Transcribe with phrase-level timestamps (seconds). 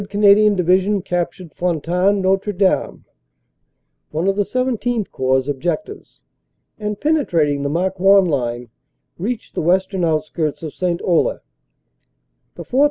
[0.09, 3.05] Canadian Division cap tured Fontaine Notre Dame
[4.09, 6.21] (one of the XVII Corps objectives),
[6.79, 8.69] and, penetrating the Marcoing line,
[9.19, 11.03] reached the western outskirts of St.
[11.03, 11.37] Olle.
[12.55, 12.79] The 4th.